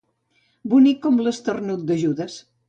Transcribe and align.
Bonic 0.71 0.97
com 1.03 1.19
l'esternut 1.27 1.85
de 1.93 1.99
Judes. 2.05 2.41